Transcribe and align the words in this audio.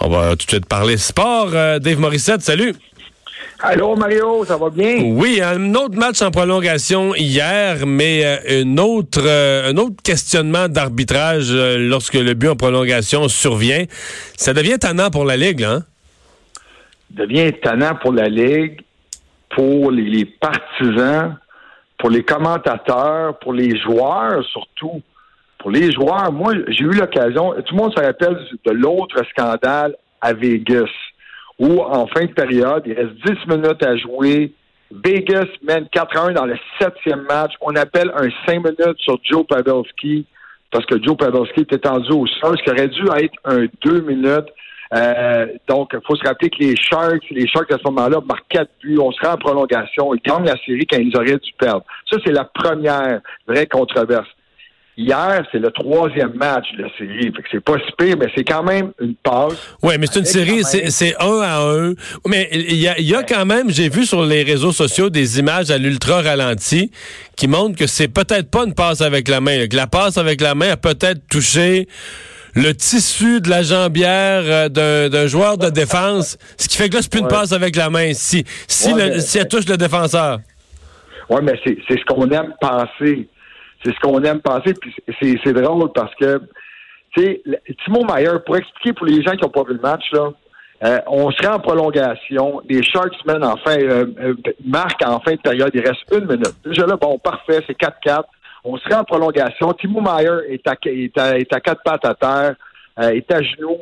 On 0.00 0.08
va 0.08 0.30
tout 0.30 0.46
de 0.46 0.50
suite 0.50 0.66
parler 0.66 0.96
sport. 0.96 1.50
Euh, 1.54 1.78
Dave 1.78 1.98
Morissette, 1.98 2.42
salut. 2.42 2.74
Allô 3.60 3.96
Mario, 3.96 4.44
ça 4.44 4.56
va 4.56 4.70
bien? 4.70 5.02
Oui, 5.02 5.40
un 5.42 5.74
autre 5.74 5.96
match 5.96 6.22
en 6.22 6.30
prolongation 6.30 7.14
hier, 7.16 7.84
mais 7.86 8.24
euh, 8.24 8.62
une 8.62 8.78
autre, 8.78 9.20
euh, 9.24 9.70
un 9.70 9.76
autre 9.76 9.96
questionnement 10.02 10.68
d'arbitrage 10.68 11.50
lorsque 11.52 12.14
le 12.14 12.34
but 12.34 12.48
en 12.48 12.56
prolongation 12.56 13.26
survient. 13.26 13.84
Ça 14.36 14.54
devient 14.54 14.78
tannant 14.78 15.10
pour 15.10 15.24
la 15.24 15.36
Ligue, 15.36 15.60
là, 15.60 15.72
hein? 15.72 15.82
devient 17.10 17.52
tannant 17.60 17.96
pour 17.96 18.12
la 18.12 18.28
Ligue, 18.28 18.80
pour 19.50 19.90
les, 19.90 20.02
les 20.02 20.24
partisans, 20.24 21.36
pour 21.98 22.10
les 22.10 22.22
commentateurs, 22.22 23.38
pour 23.40 23.52
les 23.52 23.76
joueurs 23.80 24.44
surtout. 24.44 25.02
Pour 25.58 25.72
les 25.72 25.90
joueurs, 25.90 26.30
moi, 26.32 26.52
j'ai 26.68 26.84
eu 26.84 26.92
l'occasion, 26.92 27.52
tout 27.66 27.74
le 27.74 27.76
monde 27.76 27.92
se 27.92 28.00
rappelle 28.00 28.38
de 28.64 28.70
l'autre 28.70 29.20
scandale 29.30 29.96
à 30.20 30.32
Vegas, 30.32 30.90
où 31.58 31.80
en 31.80 32.06
fin 32.06 32.26
de 32.26 32.32
période, 32.32 32.84
il 32.86 32.92
reste 32.92 33.14
10 33.26 33.56
minutes 33.56 33.82
à 33.82 33.96
jouer. 33.96 34.52
Vegas 34.90 35.46
mène 35.62 35.84
4-1 35.92 36.34
dans 36.34 36.46
le 36.46 36.56
septième 36.80 37.22
match. 37.22 37.52
On 37.60 37.74
appelle 37.74 38.12
un 38.14 38.28
5 38.46 38.64
minutes 38.64 38.98
sur 38.98 39.18
Joe 39.24 39.44
Pavelski, 39.46 40.26
parce 40.70 40.86
que 40.86 41.02
Joe 41.02 41.16
Pavelski 41.16 41.62
était 41.62 41.78
tendu 41.78 42.12
au 42.12 42.26
sol, 42.26 42.56
ce 42.58 42.62
qui 42.62 42.70
aurait 42.70 42.88
dû 42.88 43.02
être 43.16 43.34
un 43.44 43.66
2 43.82 44.00
minutes. 44.02 44.48
Euh, 44.94 45.46
donc, 45.68 45.90
il 45.92 46.00
faut 46.06 46.14
se 46.14 46.26
rappeler 46.26 46.50
que 46.50 46.58
les 46.60 46.76
Sharks, 46.76 47.28
les 47.30 47.46
Sharks 47.48 47.70
à 47.72 47.78
ce 47.78 47.84
moment-là 47.90 48.20
marquent 48.26 48.48
quatre 48.48 48.70
buts. 48.80 48.98
On 48.98 49.10
sera 49.10 49.34
en 49.34 49.36
prolongation. 49.36 50.14
Ils 50.14 50.22
gagnent 50.22 50.46
la 50.46 50.56
série 50.64 50.86
quand 50.86 50.98
ils 50.98 51.14
auraient 51.16 51.36
dû 51.36 51.52
perdre. 51.58 51.84
Ça, 52.10 52.18
c'est 52.24 52.32
la 52.32 52.44
première 52.44 53.20
vraie 53.46 53.66
controverse. 53.66 54.28
Hier, 55.00 55.46
c'est 55.52 55.60
le 55.60 55.70
troisième 55.70 56.34
match 56.34 56.66
de 56.76 56.82
la 56.82 56.88
série. 56.98 57.32
Fait 57.32 57.42
que 57.42 57.48
c'est 57.52 57.60
pas 57.60 57.76
si 57.86 57.92
pire, 57.96 58.16
mais 58.18 58.26
c'est 58.34 58.42
quand 58.42 58.64
même 58.64 58.90
une 59.00 59.14
passe. 59.14 59.54
Oui, 59.80 59.94
mais 59.96 60.08
c'est 60.10 60.18
une 60.18 60.24
série, 60.24 60.64
c'est 60.64 61.14
un 61.20 61.40
à 61.40 61.60
un. 61.60 61.92
Mais 62.26 62.48
il 62.52 62.74
y 62.74 62.88
a, 62.88 62.98
y 62.98 63.14
a 63.14 63.22
quand 63.22 63.46
même, 63.46 63.70
j'ai 63.70 63.90
vu 63.90 64.04
sur 64.04 64.24
les 64.24 64.42
réseaux 64.42 64.72
sociaux 64.72 65.08
des 65.08 65.38
images 65.38 65.70
à 65.70 65.78
l'ultra 65.78 66.20
ralenti 66.20 66.90
qui 67.36 67.46
montrent 67.46 67.78
que 67.78 67.86
c'est 67.86 68.08
peut-être 68.08 68.50
pas 68.50 68.64
une 68.64 68.74
passe 68.74 69.00
avec 69.00 69.28
la 69.28 69.40
main. 69.40 69.68
Que 69.68 69.76
la 69.76 69.86
passe 69.86 70.18
avec 70.18 70.40
la 70.40 70.56
main 70.56 70.72
a 70.72 70.76
peut-être 70.76 71.20
touché 71.30 71.86
le 72.56 72.72
tissu 72.72 73.40
de 73.40 73.50
la 73.50 73.62
jambière 73.62 74.42
euh, 74.44 75.08
d'un 75.08 75.26
joueur 75.28 75.58
de 75.58 75.70
défense, 75.70 76.38
ce 76.56 76.66
qui 76.66 76.76
fait 76.76 76.88
que 76.88 76.96
là, 76.96 77.02
c'est 77.02 77.12
plus 77.12 77.20
une 77.20 77.28
passe 77.28 77.52
avec 77.52 77.76
la 77.76 77.88
main. 77.88 78.14
Si, 78.14 78.44
si, 78.66 78.92
si 79.20 79.38
elle 79.38 79.46
touche 79.46 79.68
le 79.68 79.76
défenseur. 79.76 80.40
Oui, 81.30 81.40
mais 81.44 81.52
c'est 81.64 81.78
ce 81.88 82.04
qu'on 82.04 82.28
aime 82.30 82.52
penser. 82.60 83.28
C'est 83.84 83.94
ce 83.94 84.00
qu'on 84.00 84.22
aime 84.22 84.40
penser. 84.40 84.74
Puis 84.74 84.94
c'est 85.20 85.52
drôle 85.52 85.92
parce 85.92 86.14
que, 86.16 86.40
tu 87.16 87.22
sais, 87.22 87.42
Timo 87.84 88.04
Mayer, 88.04 88.38
pour 88.44 88.56
expliquer 88.56 88.92
pour 88.92 89.06
les 89.06 89.22
gens 89.22 89.32
qui 89.32 89.42
n'ont 89.42 89.50
pas 89.50 89.64
vu 89.64 89.74
le 89.74 89.80
match, 89.80 90.04
là, 90.12 90.30
euh, 90.84 90.98
on 91.08 91.30
serait 91.32 91.48
en 91.48 91.58
prolongation. 91.58 92.60
Les 92.68 92.82
Sharks 92.82 93.24
mènent 93.26 93.44
en 93.44 93.56
fin, 93.56 93.76
euh, 93.78 94.06
euh, 94.20 94.34
marquent 94.64 95.04
en 95.04 95.18
fin 95.20 95.32
de 95.32 95.40
période. 95.40 95.70
Il 95.74 95.80
reste 95.80 96.04
une 96.12 96.26
minute. 96.26 96.54
Déjà 96.64 96.86
là, 96.86 96.96
bon, 96.96 97.18
parfait, 97.18 97.60
c'est 97.66 97.76
4-4. 97.76 98.22
On 98.64 98.76
serait 98.78 98.94
en 98.94 99.04
prolongation. 99.04 99.72
Timo 99.72 100.00
Mayer 100.00 100.52
est 100.52 100.66
à, 100.68 100.74
est 100.84 101.18
à, 101.18 101.38
est 101.38 101.52
à 101.52 101.60
quatre 101.60 101.82
pattes 101.82 102.04
à 102.04 102.14
terre, 102.14 102.54
est 103.12 103.32
à 103.32 103.42
genoux, 103.42 103.78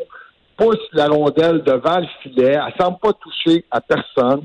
pousse 0.57 0.79
la 0.93 1.09
rondelle 1.09 1.63
devant 1.63 1.99
le 1.99 2.07
filet. 2.23 2.55
Elle 2.55 2.75
semble 2.79 2.99
pas 2.99 3.13
toucher 3.15 3.65
à 3.71 3.81
personne. 3.81 4.45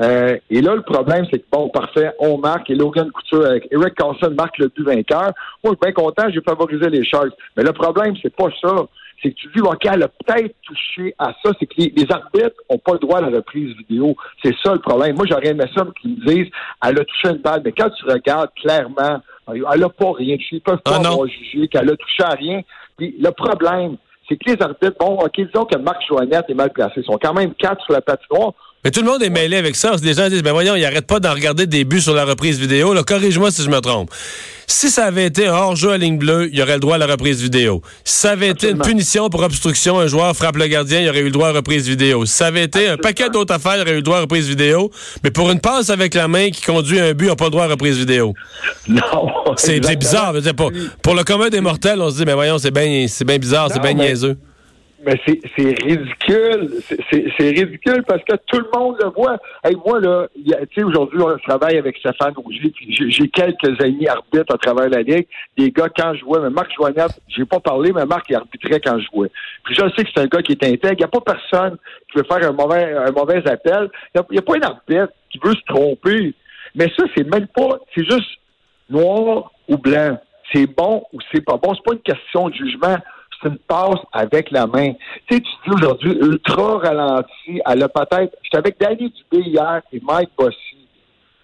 Euh, 0.00 0.36
et 0.50 0.60
là, 0.60 0.74
le 0.74 0.82
problème, 0.82 1.26
c'est 1.30 1.38
que, 1.38 1.46
bon, 1.50 1.68
parfait, 1.68 2.12
on 2.18 2.38
marque 2.38 2.70
et 2.70 2.74
Logan 2.74 3.10
Couture 3.10 3.46
avec 3.46 3.68
Eric 3.70 3.94
Carlson 3.94 4.34
marque 4.36 4.58
le 4.58 4.68
but 4.68 4.84
vainqueur. 4.84 5.32
Moi, 5.62 5.64
je 5.64 5.68
suis 5.68 5.78
bien 5.82 5.92
content, 5.92 6.24
j'ai 6.32 6.40
favorisé 6.40 6.88
les 6.88 7.04
Sharks. 7.04 7.32
Mais 7.56 7.62
le 7.62 7.72
problème, 7.72 8.14
c'est 8.22 8.34
pas 8.34 8.48
ça. 8.60 8.74
C'est 9.22 9.30
que 9.30 9.36
tu 9.36 9.48
dis, 9.54 9.60
OK, 9.60 9.84
elle 9.84 10.02
a 10.02 10.08
peut-être 10.08 10.54
touché 10.62 11.14
à 11.18 11.32
ça. 11.44 11.52
C'est 11.58 11.66
que 11.66 11.74
les, 11.76 12.06
arbitres 12.10 12.56
n'ont 12.68 12.78
pas 12.78 12.94
le 12.94 12.98
droit 12.98 13.18
à 13.18 13.20
la 13.20 13.36
reprise 13.36 13.76
vidéo. 13.76 14.16
C'est 14.42 14.54
ça 14.64 14.72
le 14.72 14.80
problème. 14.80 15.14
Moi, 15.14 15.26
j'aurais 15.28 15.48
aimé 15.48 15.64
ça 15.76 15.86
qu'ils 16.00 16.16
me 16.16 16.26
disent, 16.26 16.52
elle 16.84 17.00
a 17.00 17.04
touché 17.04 17.28
une 17.28 17.42
balle. 17.42 17.62
Mais 17.64 17.72
quand 17.72 17.90
tu 17.90 18.04
regardes 18.04 18.50
clairement, 18.60 19.20
elle 19.48 19.80
n'a 19.80 19.88
pas 19.88 20.12
rien 20.12 20.36
touché. 20.36 20.56
Ils 20.56 20.60
peuvent 20.60 20.82
pas 20.84 21.00
ah 21.04 21.26
juger 21.26 21.68
qu'elle 21.68 21.88
a 21.88 21.96
touché 21.96 22.24
à 22.24 22.34
rien. 22.34 22.62
Puis 22.96 23.14
le 23.20 23.30
problème, 23.30 23.96
c'est 24.28 24.36
que 24.36 24.50
les 24.50 24.60
arbitres, 24.60 24.96
bon, 24.98 25.18
OK, 25.18 25.36
disons 25.36 25.66
que 25.66 25.78
Marc 25.78 26.02
Joannette 26.08 26.46
est 26.48 26.54
mal 26.54 26.72
placé. 26.72 26.94
Ils 26.96 27.04
sont 27.04 27.18
quand 27.22 27.34
même 27.34 27.54
quatre 27.54 27.82
sur 27.84 27.92
la 27.92 28.00
patinoire. 28.00 28.54
Mais 28.84 28.90
tout 28.90 29.00
le 29.00 29.06
monde 29.06 29.22
est 29.22 29.30
mêlé 29.30 29.56
avec 29.56 29.76
ça. 29.76 29.94
Les 30.02 30.14
gens 30.14 30.28
disent, 30.28 30.42
ben 30.42 30.52
voyons, 30.52 30.74
il 30.74 30.84
arrête 30.84 31.06
pas 31.06 31.20
d'en 31.20 31.32
regarder 31.32 31.66
des 31.66 31.84
buts 31.84 32.00
sur 32.00 32.14
la 32.14 32.24
reprise 32.24 32.58
vidéo. 32.58 32.92
Corrige-moi 33.04 33.52
si 33.52 33.62
je 33.62 33.70
me 33.70 33.78
trompe. 33.80 34.10
Si 34.66 34.90
ça 34.90 35.04
avait 35.04 35.26
été 35.26 35.46
un 35.46 35.52
hors-jeu 35.52 35.92
à 35.92 35.98
ligne 35.98 36.18
bleue, 36.18 36.48
il 36.50 36.58
y 36.58 36.62
aurait 36.62 36.74
le 36.74 36.80
droit 36.80 36.96
à 36.96 36.98
la 36.98 37.06
reprise 37.06 37.40
vidéo. 37.40 37.80
Si 38.02 38.20
ça 38.20 38.32
avait 38.32 38.48
été 38.48 38.70
une 38.70 38.78
punition 38.78 39.28
pour 39.28 39.42
obstruction, 39.42 40.00
un 40.00 40.08
joueur 40.08 40.34
frappe 40.34 40.56
le 40.56 40.66
gardien, 40.66 41.00
il 41.00 41.08
aurait 41.08 41.20
eu 41.20 41.26
le 41.26 41.30
droit 41.30 41.48
à 41.48 41.52
la 41.52 41.58
reprise 41.58 41.88
vidéo. 41.88 42.26
Si 42.26 42.32
ça 42.32 42.46
avait 42.46 42.64
été 42.64 42.88
un 42.88 42.96
paquet 42.96 43.28
d'autres 43.30 43.54
affaires, 43.54 43.76
il 43.76 43.82
aurait 43.82 43.92
eu 43.92 43.96
le 43.96 44.02
droit 44.02 44.16
à 44.16 44.20
la 44.20 44.22
reprise 44.22 44.48
vidéo. 44.48 44.90
Mais 45.22 45.30
pour 45.30 45.50
une 45.52 45.60
passe 45.60 45.90
avec 45.90 46.14
la 46.14 46.26
main 46.26 46.50
qui 46.50 46.62
conduit 46.62 46.98
un 46.98 47.12
but, 47.12 47.26
il 47.26 47.28
n'a 47.28 47.36
pas 47.36 47.44
le 47.44 47.50
droit 47.50 47.64
à 47.64 47.68
la 47.68 47.74
reprise 47.74 47.98
vidéo. 47.98 48.34
Non. 48.88 49.28
C'est 49.56 49.80
bizarre. 49.96 50.34
Pour, 50.56 50.72
pour 51.02 51.14
le 51.14 51.22
commun 51.22 51.50
des 51.50 51.60
mortels, 51.60 52.00
on 52.00 52.10
se 52.10 52.16
dit, 52.16 52.24
ben 52.24 52.34
voyons, 52.34 52.58
c'est 52.58 52.70
bien 52.70 53.06
bien 53.26 53.38
bizarre, 53.38 53.68
c'est 53.72 53.80
bien 53.80 53.92
niaiseux. 53.92 54.38
Mais 55.04 55.20
c'est 55.26 55.82
ridicule. 55.82 56.70
C'est 57.10 57.48
ridicule 57.48 58.04
parce 58.06 58.22
que 58.22 58.36
tout 58.46 58.60
le 58.60 58.68
monde 58.72 58.96
le 59.00 59.08
voit. 59.08 59.36
Hey, 59.64 59.74
moi, 59.84 60.00
là, 60.00 60.28
tu 60.36 60.52
sais, 60.74 60.84
aujourd'hui, 60.84 61.18
je 61.20 61.42
travaille 61.48 61.76
avec 61.76 61.96
Stéphane 61.96 62.34
Augier, 62.44 62.70
puis 62.70 63.10
j'ai 63.10 63.28
quelques 63.28 63.80
amis 63.80 64.06
arbitres 64.06 64.54
à 64.54 64.58
travers 64.58 64.88
la 64.88 65.02
Ligue. 65.02 65.26
Des 65.58 65.72
gars, 65.72 65.88
quand 65.88 66.14
je 66.14 66.20
jouais, 66.20 66.38
mais 66.40 66.50
Marc 66.50 66.72
Joignard, 66.74 67.10
j'ai 67.26 67.44
pas 67.44 67.58
parlé, 67.58 67.92
mais 67.92 68.06
Marc, 68.06 68.26
il 68.30 68.36
arbitrait 68.36 68.80
quand 68.80 68.96
je 69.00 69.06
jouais. 69.12 69.30
Puis 69.64 69.74
je 69.74 69.82
sais 69.96 70.04
que 70.04 70.10
c'est 70.14 70.22
un 70.22 70.26
gars 70.26 70.42
qui 70.42 70.52
est 70.52 70.64
intègre. 70.64 70.92
Il 70.92 70.98
n'y 70.98 71.04
a 71.04 71.08
pas 71.08 71.20
personne 71.20 71.78
qui 72.10 72.18
veut 72.18 72.24
faire 72.24 72.48
un 72.48 72.52
mauvais, 72.52 72.94
un 72.94 73.10
mauvais 73.10 73.46
appel. 73.48 73.90
Il 74.14 74.22
n'y 74.30 74.38
a, 74.38 74.42
pas 74.42 74.56
un 74.56 74.62
arbitre 74.62 75.12
qui 75.30 75.40
veut 75.42 75.54
se 75.54 75.64
tromper. 75.66 76.32
Mais 76.76 76.86
ça, 76.96 77.04
c'est 77.16 77.28
même 77.28 77.48
pas, 77.48 77.80
c'est 77.94 78.08
juste 78.08 78.38
noir 78.88 79.50
ou 79.68 79.76
blanc. 79.76 80.16
C'est 80.52 80.66
bon 80.66 81.02
ou 81.12 81.18
c'est 81.32 81.40
pas 81.40 81.56
bon. 81.56 81.74
C'est 81.74 81.84
pas 81.84 81.94
une 81.94 82.02
question 82.02 82.48
de 82.50 82.54
jugement 82.54 82.98
une 83.44 83.58
passe 83.58 84.00
avec 84.12 84.50
la 84.50 84.66
main. 84.66 84.92
Tu 85.26 85.36
sais, 85.36 85.40
tu 85.40 85.50
dis 85.66 85.74
aujourd'hui 85.74 86.12
ultra 86.12 86.78
ralenti. 86.78 87.60
Elle 87.66 87.82
a 87.82 87.88
peut-être. 87.88 88.36
J'étais 88.42 88.58
avec 88.58 88.80
Danny 88.80 89.10
Dubé 89.10 89.48
hier 89.48 89.82
et 89.92 90.00
Mike 90.00 90.30
Bossy. 90.36 90.82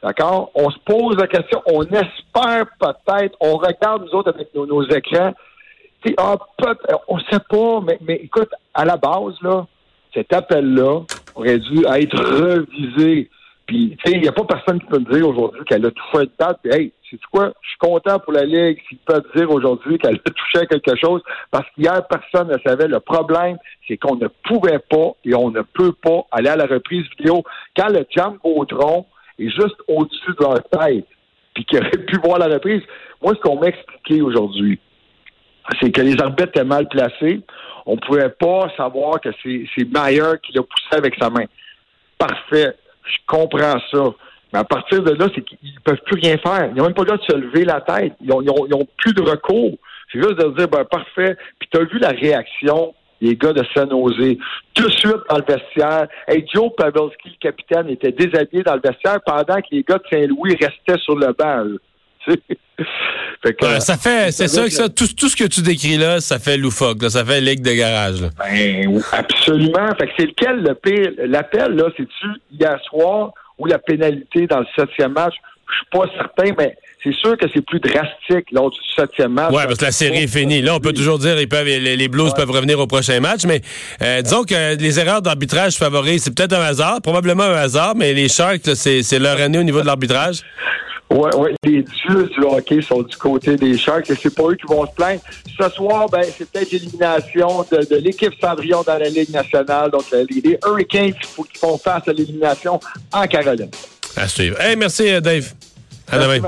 D'accord? 0.03 0.50
On 0.54 0.70
se 0.70 0.78
pose 0.84 1.16
la 1.16 1.26
question, 1.26 1.60
on 1.66 1.82
espère 1.82 2.66
peut-être, 2.78 3.36
on 3.41 3.56
regarde 3.56 4.04
nous 4.04 4.14
autres 4.16 4.32
avec 4.32 4.54
nos, 4.54 4.82
écrans. 4.84 5.32
Tu 6.04 6.10
sais, 6.10 6.14
ah, 6.19 6.36
on 7.09 7.19
sait 7.19 7.41
pas, 7.50 7.81
mais, 7.84 7.98
mais 8.03 8.20
écoute, 8.22 8.50
à 8.75 8.84
la 8.84 8.97
base, 8.97 9.34
là, 9.42 9.66
cet 10.15 10.32
appel-là 10.32 11.00
aurait 11.34 11.59
dû 11.59 11.84
être 11.84 12.16
revisé. 12.16 13.28
Puis, 13.68 13.94
tu 14.02 14.10
sais, 14.10 14.16
il 14.16 14.22
n'y 14.22 14.28
a 14.28 14.32
pas 14.32 14.44
personne 14.44 14.80
qui 14.80 14.86
peut 14.86 14.98
me 14.98 15.12
dire 15.12 15.28
aujourd'hui 15.28 15.62
qu'elle 15.66 15.84
a 15.84 15.90
fait 16.10 16.24
de 16.24 16.30
tête. 16.38 16.56
Puis, 16.62 16.72
hey, 16.72 16.92
c'est 17.10 17.20
quoi? 17.30 17.52
Je 17.60 17.68
suis 17.68 17.78
content 17.78 18.18
pour 18.18 18.32
la 18.32 18.44
Ligue 18.44 18.78
s'ils 18.88 18.96
peuvent 18.98 19.26
dire 19.36 19.50
aujourd'hui 19.50 19.98
qu'elle 19.98 20.14
a 20.16 20.30
touché 20.30 20.60
à 20.60 20.66
quelque 20.66 20.96
chose 20.96 21.22
parce 21.50 21.66
qu'hier, 21.74 22.00
personne 22.08 22.48
ne 22.48 22.56
savait. 22.66 22.88
Le 22.88 22.98
problème, 23.00 23.58
c'est 23.86 23.98
qu'on 23.98 24.16
ne 24.16 24.28
pouvait 24.44 24.78
pas 24.78 25.12
et 25.22 25.34
on 25.34 25.50
ne 25.50 25.60
peut 25.60 25.92
pas 25.92 26.26
aller 26.32 26.48
à 26.48 26.56
la 26.56 26.65
reprise 26.65 27.04
vidéo 27.18 27.44
quand 27.76 27.88
le 27.88 28.06
Jambotron 28.16 29.04
est 29.38 29.50
juste 29.50 29.76
au-dessus 29.86 30.32
de 30.41 30.44
leur 30.44 30.62
tête 30.71 31.06
puis 31.53 31.64
qu'ils 31.66 31.78
auraient 31.80 31.91
pu 31.91 32.18
voir 32.24 32.38
la 32.38 32.47
reprise. 32.47 32.82
Moi, 33.22 33.34
ce 33.34 33.41
qu'on 33.41 33.60
m'a 33.60 33.66
expliqué 33.66 34.22
aujourd'hui, 34.22 34.80
c'est 35.78 35.92
que 35.92 36.00
les 36.00 36.18
arbitres 36.22 36.48
étaient 36.48 36.64
mal 36.64 36.88
placés. 36.88 37.42
On 37.84 37.97
ne 37.97 38.00
pouvait 38.00 38.30
pas 38.30 38.72
savoir 38.78 39.21
que 39.21 39.28
c'est 39.44 39.84
Mayer 39.84 40.38
qui 40.42 40.53
l'a 40.54 40.62
poussé 40.62 40.97
avec 40.97 41.16
sa 41.21 41.28
main. 41.28 41.44
Parfait 42.16 42.74
je 43.09 43.16
comprends 43.27 43.78
ça. 43.91 44.05
Mais 44.53 44.60
à 44.60 44.65
partir 44.65 45.03
de 45.03 45.10
là, 45.10 45.27
c'est 45.34 45.43
qu'ils 45.43 45.75
ne 45.75 45.81
peuvent 45.81 46.03
plus 46.07 46.21
rien 46.21 46.39
faire. 46.39 46.71
Ils 46.71 46.77
n'ont 46.77 46.84
même 46.84 46.95
pas 46.95 47.03
le 47.03 47.09
droit 47.09 47.19
de 47.19 47.33
se 47.33 47.37
lever 47.37 47.65
la 47.65 47.81
tête. 47.81 48.15
Ils 48.21 48.28
n'ont 48.28 48.89
plus 48.97 49.13
de 49.13 49.22
recours. 49.22 49.77
C'est 50.10 50.21
juste 50.21 50.39
de 50.39 50.57
dire, 50.57 50.69
ben, 50.69 50.84
parfait. 50.84 51.37
Puis 51.59 51.69
tu 51.71 51.78
as 51.78 51.84
vu 51.84 51.99
la 51.99 52.09
réaction 52.09 52.95
des 53.21 53.37
gars 53.37 53.53
de 53.53 53.63
San 53.75 53.91
Jose. 53.91 54.37
Tout 54.75 54.84
de 54.84 54.91
suite 54.91 55.16
dans 55.28 55.37
le 55.37 55.45
vestiaire. 55.47 56.09
Hey, 56.27 56.47
Joe 56.53 56.71
Pavelski, 56.77 57.31
le 57.31 57.39
capitaine, 57.41 57.91
était 57.91 58.13
déshabillé 58.13 58.63
dans 58.63 58.75
le 58.75 58.81
vestiaire 58.83 59.19
pendant 59.27 59.60
que 59.60 59.66
les 59.72 59.83
gars 59.83 59.99
de 59.99 60.05
Saint-Louis 60.10 60.57
restaient 60.60 61.03
sur 61.03 61.16
le 61.16 61.33
banc. 61.33 61.77
ça 63.80 63.97
fait, 63.97 64.33
c'est 64.33 64.48
ça 64.48 64.65
que 64.65 64.71
ça, 64.71 64.89
tout, 64.89 65.07
ce 65.07 65.36
que 65.36 65.45
tu 65.45 65.63
décris 65.63 65.97
là, 65.97 66.21
ça 66.21 66.39
fait 66.39 66.57
loufoque, 66.57 67.03
ça 67.09 67.25
fait 67.25 67.41
ligue 67.41 67.63
de 67.63 67.72
garage. 67.72 68.21
Ben, 68.39 69.01
absolument. 69.13 69.95
Fait 69.98 70.07
que 70.07 70.13
c'est 70.19 70.27
lequel 70.27 70.63
le 70.63 70.75
pire? 70.75 71.13
L'appel, 71.27 71.72
là, 71.75 71.84
c'est-tu 71.97 72.27
hier 72.53 72.78
soir 72.89 73.33
ou 73.59 73.66
la 73.66 73.78
pénalité 73.78 74.47
dans 74.47 74.60
le 74.60 74.66
septième 74.77 75.13
match? 75.13 75.34
Je 75.71 75.75
suis 75.75 75.86
pas 75.92 76.07
certain, 76.16 76.54
mais 76.59 76.77
c'est 77.04 77.15
sûr 77.15 77.36
que 77.36 77.47
c'est 77.54 77.65
plus 77.65 77.78
drastique 77.78 78.51
lors 78.53 78.71
du 78.71 78.78
septième 78.97 79.33
match. 79.33 79.51
Oui, 79.53 79.63
parce 79.65 79.78
que 79.78 79.84
la 79.84 79.92
série 79.92 80.22
est 80.22 80.27
finie. 80.27 80.63
Là, 80.63 80.74
on 80.74 80.81
peut 80.81 80.95
toujours 80.95 81.19
dire 81.19 81.39
ils 81.39 81.48
peuvent, 81.48 81.66
les, 81.66 82.09
Blues 82.09 82.33
peuvent 82.34 82.51
revenir 82.51 82.81
au 82.81 82.86
prochain 82.86 83.21
match, 83.21 83.45
mais 83.47 83.60
euh, 84.03 84.22
disons 84.22 84.45
que 84.45 84.77
les 84.77 84.98
erreurs 84.98 85.21
d'arbitrage 85.21 85.77
favorisent, 85.77 86.24
c'est 86.24 86.34
peut-être 86.34 86.54
un 86.54 86.63
hasard, 86.63 87.03
probablement 87.03 87.45
un 87.45 87.57
hasard, 87.57 87.95
mais 87.97 88.15
les 88.15 88.28
Sharks, 88.28 88.74
c'est 88.74 89.19
leur 89.19 89.39
année 89.41 89.59
au 89.59 89.63
niveau 89.63 89.83
de 89.83 89.86
l'arbitrage. 89.86 90.42
Oui, 91.10 91.31
oui, 91.37 91.51
les 91.65 91.83
dieux 91.83 92.28
du 92.37 92.41
hockey 92.45 92.83
sont 92.83 93.03
du 93.03 93.16
côté 93.16 93.57
des 93.57 93.78
Sharks 93.78 94.10
et 94.10 94.15
c'est 94.15 94.34
pas 94.34 94.43
eux 94.45 94.57
qui 94.57 94.66
vont 94.66 94.84
se 94.87 94.93
plaindre. 94.93 95.21
Ce 95.59 95.69
soir, 95.71 96.07
ben, 96.10 96.22
c'est 96.37 96.49
peut-être 96.51 96.71
l'élimination 96.71 97.65
de, 97.71 97.97
l'équipe 97.97 98.34
Cendrillon 98.41 98.83
dans 98.87 98.99
la 98.99 99.09
Ligue 99.09 99.31
nationale. 99.31 99.91
Donc, 99.91 100.05
les, 100.13 100.59
Hurricanes 100.66 101.15
qui 101.15 101.59
font 101.59 101.78
face 101.78 102.07
à 102.07 102.13
l'élimination 102.13 102.78
en 103.13 103.27
Caroline. 103.27 103.71
À 104.16 104.28
suivre. 104.28 104.60
Hey, 104.60 104.77
merci, 104.77 105.09
euh, 105.09 105.21
Dave. 105.21 105.51
À 106.10 106.19
demain. 106.19 106.41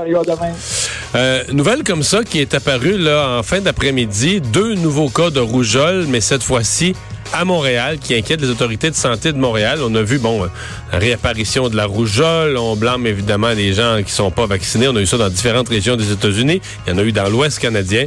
Euh, 1.15 1.43
nouvelle 1.51 1.83
comme 1.83 2.03
ça 2.03 2.23
qui 2.23 2.39
est 2.39 2.53
apparue 2.53 2.97
là, 2.97 3.37
en 3.39 3.43
fin 3.43 3.61
d'après-midi. 3.61 4.41
Deux 4.41 4.75
nouveaux 4.75 5.09
cas 5.09 5.29
de 5.29 5.39
rougeole, 5.39 6.05
mais 6.07 6.21
cette 6.21 6.43
fois-ci 6.43 6.95
à 7.33 7.45
Montréal, 7.45 7.97
qui 7.99 8.15
inquiète 8.15 8.41
les 8.41 8.49
autorités 8.49 8.89
de 8.89 8.95
santé 8.95 9.31
de 9.33 9.37
Montréal. 9.37 9.79
On 9.83 9.93
a 9.95 10.01
vu, 10.01 10.19
bon, 10.19 10.47
la 10.91 10.99
réapparition 10.99 11.69
de 11.69 11.75
la 11.75 11.85
rougeole. 11.85 12.57
On 12.57 12.75
blâme 12.75 13.07
évidemment 13.07 13.49
les 13.49 13.73
gens 13.73 14.01
qui 14.05 14.11
sont 14.11 14.31
pas 14.31 14.45
vaccinés. 14.45 14.87
On 14.87 14.95
a 14.95 15.01
eu 15.01 15.05
ça 15.05 15.17
dans 15.17 15.29
différentes 15.29 15.69
régions 15.69 15.95
des 15.95 16.11
États-Unis. 16.11 16.61
Il 16.85 16.93
y 16.93 16.95
en 16.95 16.97
a 16.97 17.03
eu 17.03 17.11
dans 17.11 17.29
l'Ouest 17.29 17.59
canadien. 17.59 18.05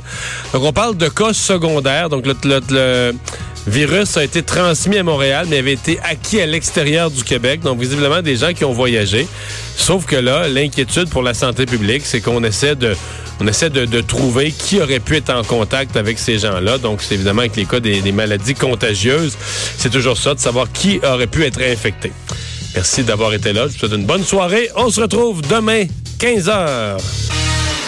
Donc, 0.52 0.62
on 0.62 0.72
parle 0.72 0.96
de 0.96 1.08
cas 1.08 1.32
secondaires. 1.32 2.08
Donc, 2.08 2.24
le 2.26 3.12
virus 3.66 4.16
a 4.16 4.24
été 4.24 4.42
transmis 4.42 4.98
à 4.98 5.02
Montréal, 5.02 5.46
mais 5.48 5.58
avait 5.58 5.72
été 5.72 5.98
acquis 6.02 6.40
à 6.40 6.46
l'extérieur 6.46 7.10
du 7.10 7.24
Québec. 7.24 7.60
Donc, 7.60 7.80
visiblement, 7.80 8.20
des 8.20 8.36
gens 8.36 8.52
qui 8.52 8.64
ont 8.64 8.72
voyagé. 8.72 9.26
Sauf 9.76 10.04
que 10.06 10.16
là, 10.16 10.48
l'inquiétude 10.48 11.08
pour 11.08 11.22
la 11.22 11.34
santé 11.34 11.66
publique, 11.66 12.02
c'est 12.04 12.20
qu'on 12.20 12.44
essaie 12.44 12.76
de 12.76 12.94
on 13.40 13.46
essaie 13.46 13.70
de, 13.70 14.00
trouver 14.00 14.52
qui 14.52 14.80
aurait 14.80 15.00
pu 15.00 15.16
être 15.16 15.30
en 15.30 15.42
contact 15.42 15.96
avec 15.96 16.18
ces 16.18 16.38
gens-là. 16.38 16.78
Donc, 16.78 17.02
c'est 17.02 17.14
évidemment 17.14 17.40
avec 17.40 17.56
les 17.56 17.64
cas 17.64 17.80
des, 17.80 18.00
des 18.00 18.12
maladies 18.12 18.54
contagieuses. 18.54 19.36
C'est 19.78 19.90
toujours 19.90 20.16
ça, 20.16 20.34
de 20.34 20.40
savoir 20.40 20.70
qui 20.72 21.00
aurait 21.04 21.26
pu 21.26 21.44
être 21.44 21.60
infecté. 21.62 22.12
Merci 22.74 23.04
d'avoir 23.04 23.32
été 23.34 23.52
là. 23.52 23.66
Je 23.68 23.72
vous 23.72 23.78
souhaite 23.78 23.92
une 23.92 24.06
bonne 24.06 24.24
soirée. 24.24 24.68
On 24.76 24.90
se 24.90 25.00
retrouve 25.00 25.42
demain, 25.42 25.84
15 26.18 26.48
heures. 26.48 26.98